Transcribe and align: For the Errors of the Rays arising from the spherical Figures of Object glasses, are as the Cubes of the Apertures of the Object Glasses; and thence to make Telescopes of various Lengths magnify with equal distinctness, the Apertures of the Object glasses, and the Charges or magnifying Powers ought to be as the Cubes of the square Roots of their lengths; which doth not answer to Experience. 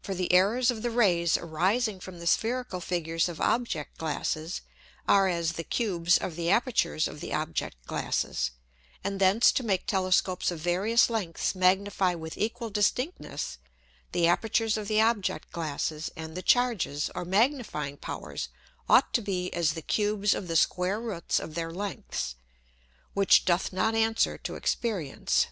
For 0.00 0.14
the 0.14 0.32
Errors 0.32 0.70
of 0.70 0.80
the 0.80 0.88
Rays 0.90 1.36
arising 1.36 2.00
from 2.00 2.18
the 2.18 2.26
spherical 2.26 2.80
Figures 2.80 3.28
of 3.28 3.42
Object 3.42 3.98
glasses, 3.98 4.62
are 5.06 5.28
as 5.28 5.52
the 5.52 5.64
Cubes 5.64 6.16
of 6.16 6.34
the 6.34 6.48
Apertures 6.48 7.06
of 7.06 7.20
the 7.20 7.34
Object 7.34 7.76
Glasses; 7.84 8.52
and 9.04 9.20
thence 9.20 9.52
to 9.52 9.62
make 9.62 9.86
Telescopes 9.86 10.50
of 10.50 10.60
various 10.60 11.10
Lengths 11.10 11.54
magnify 11.54 12.14
with 12.14 12.38
equal 12.38 12.70
distinctness, 12.70 13.58
the 14.12 14.26
Apertures 14.26 14.78
of 14.78 14.88
the 14.88 15.02
Object 15.02 15.52
glasses, 15.52 16.10
and 16.16 16.34
the 16.34 16.40
Charges 16.40 17.10
or 17.14 17.26
magnifying 17.26 17.98
Powers 17.98 18.48
ought 18.88 19.12
to 19.12 19.20
be 19.20 19.52
as 19.52 19.74
the 19.74 19.82
Cubes 19.82 20.32
of 20.32 20.48
the 20.48 20.56
square 20.56 20.98
Roots 20.98 21.38
of 21.38 21.54
their 21.54 21.70
lengths; 21.70 22.36
which 23.12 23.44
doth 23.44 23.74
not 23.74 23.94
answer 23.94 24.38
to 24.38 24.54
Experience. 24.54 25.48